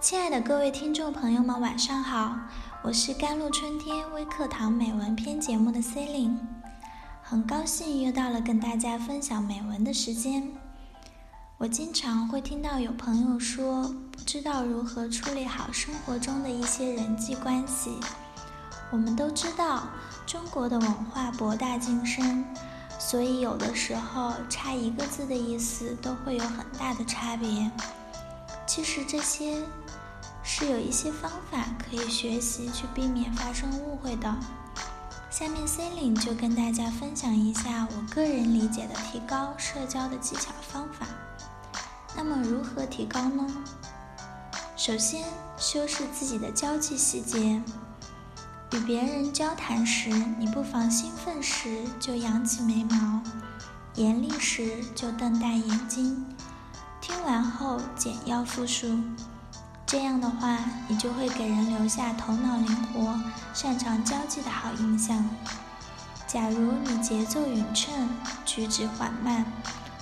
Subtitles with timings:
[0.00, 2.38] 亲爱的各位听众朋友们，晚上好！
[2.84, 6.36] 我是甘露春天微课堂美文篇节目的 Celine，
[7.20, 10.52] 很高兴又到了跟大家分享美文的时间。
[11.56, 17.98] 我经常会听到有朋友说，不知道如何处理好生活中的一些人际关系。
[18.92, 19.88] 我们都知道，
[20.24, 22.44] 中国的文化博大精深，
[23.00, 27.68] 所以有的时候差一个字的意思都会有很大的差别。
[28.68, 29.62] 其实这些
[30.42, 34.32] 是有一些方法可以学习去避免发生误会的。
[35.30, 41.06] 下面 Cling 就跟大家分享一下我个人理解的提高社交的技巧方法。
[42.14, 43.46] 那么如何提高呢？
[44.76, 45.24] 首先，
[45.56, 47.62] 修饰自己的交际细节。
[48.72, 53.22] 与别人交谈时，你不妨兴奋时就扬起眉毛，
[53.94, 56.26] 严厉时就瞪大眼睛。
[57.68, 58.98] 后简要复述，
[59.84, 60.56] 这样的话，
[60.88, 63.20] 你就会给人留下头脑灵活、
[63.52, 65.22] 擅长交际的好印象。
[66.26, 68.08] 假如你节奏匀称、
[68.46, 69.44] 举止缓慢、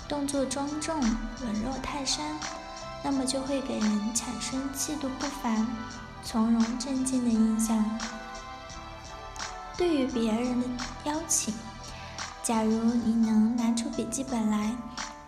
[0.08, 2.24] 动作庄重、稳若泰山，
[3.02, 5.66] 那么就会给人产生气度不凡、
[6.22, 7.84] 从容镇静的印象。
[9.76, 10.68] 对于别人的
[11.02, 11.52] 邀请，
[12.44, 14.70] 假如你能拿出笔记本来。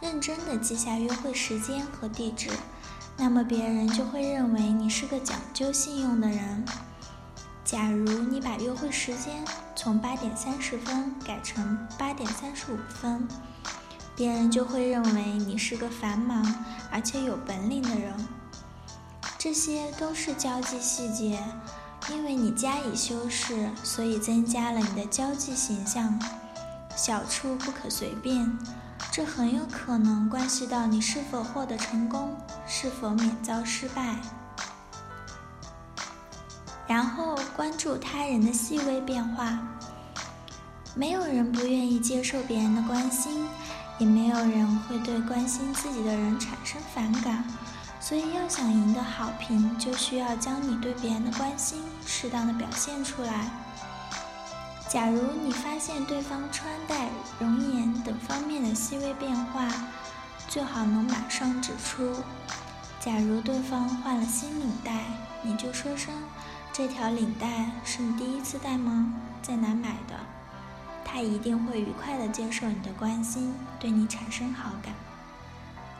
[0.00, 2.50] 认真的记下约会时间和地址，
[3.16, 6.64] 那么别人就会认为你是个讲究信用的人。
[7.64, 13.26] 假如你把约会时间从八点三十分改成八点三十五分，
[14.16, 18.14] 别人就会认为你是个繁忙而且有本领的人。
[19.36, 21.42] 这些都是交际细节，
[22.10, 26.19] 因为你加以修饰，所以增加了你的交际形象。
[26.96, 28.58] 小处不可随便。
[29.11, 34.17] 这很有可能关系到你是否获得成功，是否免遭失败。
[36.87, 39.59] 然后关注他人的细微变化。
[40.95, 43.47] 没有人不愿意接受别人的关心，
[43.99, 47.44] 也没有人会对关心自己的人产生反感。
[48.00, 53.50] 所以，要想赢得好评，就需要将你对别人的关心适当的表现出来。
[54.88, 59.69] 假如你发现对方穿戴、容颜等方面的细微变化，
[60.49, 62.15] 最好能马上指出。
[62.99, 65.04] 假如对方换了新领带，
[65.43, 66.15] 你就说声
[66.72, 69.12] ：“这条领带是你第一次戴吗？
[69.43, 70.15] 在哪买的？”
[71.05, 74.94] 他一定会愉快地接受你的关心，对你产生好感。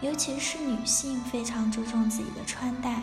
[0.00, 3.03] 尤其是女性非常注重自己的穿戴，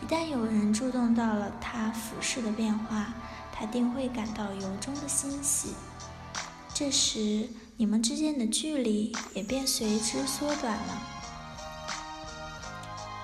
[0.00, 3.08] 一旦有人注重到了她服饰的变化。
[3.62, 5.68] 他定会感到由衷的欣喜，
[6.74, 11.00] 这时你们之间的距离也便随之缩短了。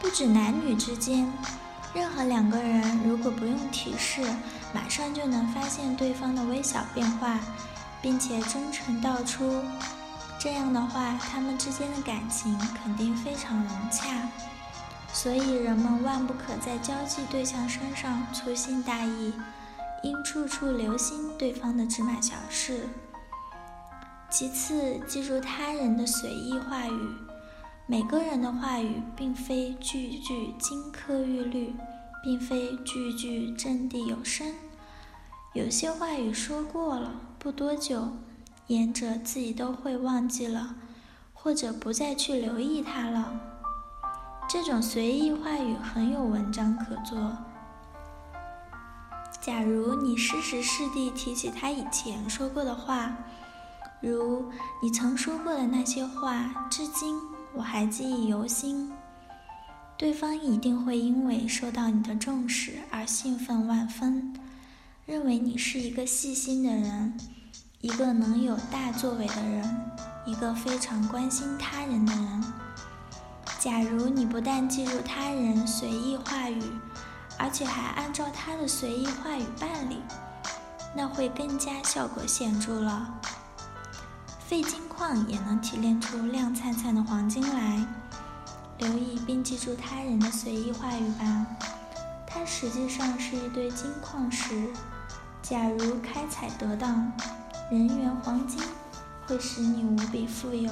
[0.01, 1.29] 不止男女之间，
[1.93, 4.23] 任何两个人如果不用提示，
[4.73, 7.41] 马上就能发现对方的微小变化，
[8.01, 9.61] 并且真诚道出，
[10.39, 14.29] 这样的话，他们之间的感情肯定非常融洽。
[15.13, 19.33] 所以人们万不可在交际对象身上粗心大意。
[20.03, 22.89] 应处处留心对方的芝麻小事。
[24.31, 27.09] 其次，记住他人的随意话语。
[27.87, 31.75] 每个人的话语并非句句金科玉律，
[32.23, 34.55] 并非句句掷地有声。
[35.55, 38.11] 有些话语说过了，不多久，
[38.67, 40.75] 言者自己都会忘记了，
[41.33, 43.41] 或者不再去留意它了。
[44.47, 47.39] 这种随意话语很有文章可做。
[49.49, 53.17] 假如你适时适地提起他以前说过的话，
[54.03, 54.45] 如
[54.83, 57.19] 你曾说过的那些话，至今
[57.55, 58.93] 我还记忆犹新，
[59.97, 64.39] 对方一定会因为受到你的重视而兴奋万分，
[65.07, 67.19] 认为你是一个细心的人，
[67.81, 69.81] 一个能有大作为的人，
[70.27, 72.45] 一个非常关心他人的人。
[73.59, 76.63] 假如你不但记住他人随意话语，
[77.39, 80.03] 而且还按照他的随意话语办理，
[80.95, 83.09] 那会更加效果显著了。
[84.47, 87.87] 废金矿也能提炼出亮灿灿的黄金来。
[88.79, 91.47] 留意并记住他人的随意话语吧，
[92.27, 94.69] 它实际上是一堆金矿石。
[95.43, 97.11] 假如开采得当，
[97.71, 98.63] 人缘黄金
[99.27, 100.71] 会使你无比富有。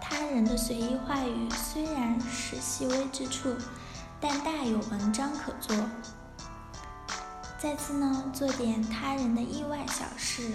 [0.00, 3.54] 他人的随意话语虽然是细微之处。
[4.22, 5.76] 但大有文章可做。
[7.58, 10.52] 再次呢，做点他人的意外小事。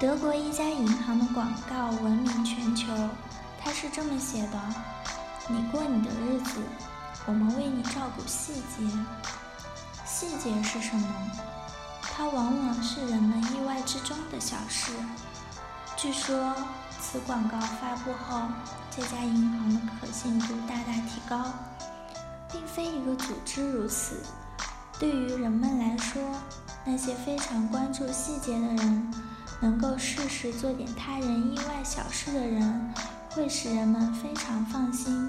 [0.00, 2.92] 德国一家银行的广告闻名全球，
[3.62, 4.60] 它是这么写的
[5.46, 6.60] ：“你过你的日子，
[7.26, 8.84] 我们为你照顾细节。
[10.04, 11.06] 细节是什么？
[12.00, 14.90] 它往往是人们意外之中的小事。
[15.96, 16.52] 据说，
[17.00, 18.42] 此广告发布后，
[18.90, 21.44] 这家银行的可信度大大提高。
[22.52, 24.16] 并非一个组织如此。
[24.98, 26.22] 对于人们来说，
[26.84, 29.14] 那些非常关注细节的人，
[29.60, 32.94] 能够适时做点他人意外小事的人，
[33.30, 35.28] 会使人们非常放心。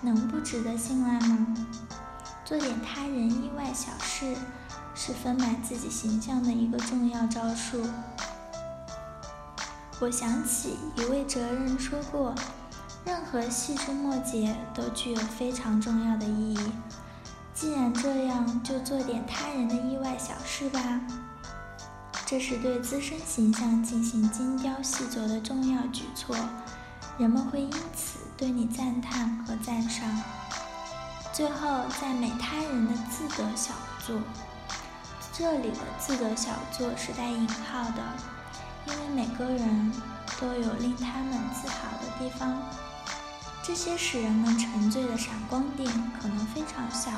[0.00, 1.46] 能不值得信赖吗？
[2.44, 4.36] 做点他人意外小事。
[5.00, 7.88] 是丰满自己形象的一个重要招数。
[10.00, 12.34] 我想起一位哲人说过
[13.08, 16.58] ：“任何细枝末节都具有非常重要的意义。”
[17.54, 21.00] 既然这样，就做点他人的意外小事吧。
[22.26, 26.36] 这是对自身形象进行精雕细琢的重要举措，
[27.16, 30.06] 人们会因此对你赞叹和赞赏。
[31.32, 33.72] 最后，赞美他人的自得小
[34.06, 34.20] 作。
[35.32, 38.02] 这里的自得小作是带引号的，
[38.86, 39.92] 因为每个人
[40.38, 42.62] 都有令他们自豪的地方。
[43.68, 45.86] 这些使人们沉醉的闪光点
[46.18, 47.10] 可能非常小。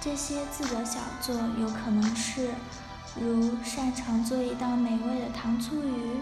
[0.00, 2.50] 这些自得小作有可能是，
[3.20, 6.20] 如擅长做一道美味的糖醋鱼，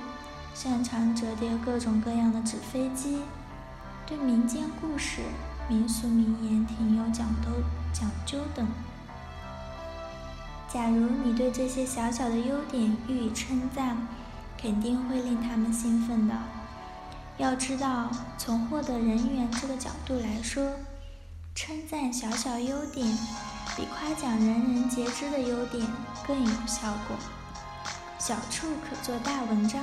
[0.54, 3.18] 擅长折叠各种各样的纸飞机，
[4.06, 5.20] 对民间故事、
[5.68, 7.50] 民俗名言挺有讲究
[7.92, 8.66] 讲究等。
[10.72, 14.08] 假如你对这些小小的优点予以称赞，
[14.56, 16.34] 肯定会令他们兴奋的。
[17.36, 18.08] 要知道，
[18.38, 20.70] 从获得人缘这个角度来说，
[21.52, 23.06] 称赞小小优点，
[23.76, 25.84] 比夸奖人人皆知的优点
[26.24, 27.16] 更有效果。
[28.20, 29.82] 小处可做大文章，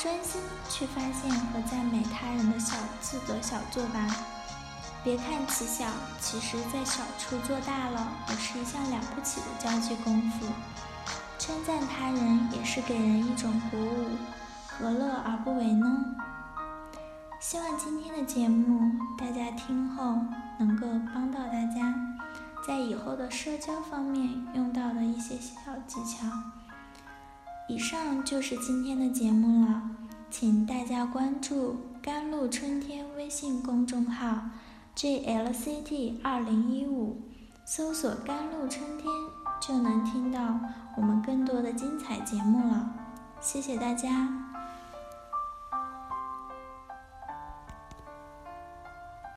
[0.00, 4.06] 专心去发现和赞美他人的小自得小作吧。
[5.02, 5.86] 别看其小，
[6.20, 10.46] 其实在小处做大了，也是一项了不起的交际功夫。
[11.38, 14.10] 称赞他人也是给人一种鼓舞，
[14.68, 15.86] 何乐而不为呢？
[17.40, 20.14] 希望今天的节目大家听后
[20.58, 21.94] 能够帮到大家，
[22.66, 26.26] 在以后的社交方面用到的一些小技巧。
[27.66, 29.80] 以上就是今天的节目了，
[30.30, 34.50] 请大家关注“甘露春天”微信公众号。
[34.94, 37.22] JLCT 二零一五，
[37.64, 39.06] 搜索“甘露春天”
[39.66, 40.60] 就能听到
[40.94, 42.92] 我们更多的精彩节目了。
[43.40, 44.49] 谢谢大家。